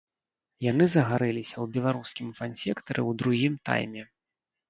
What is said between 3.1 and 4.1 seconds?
другім тайме.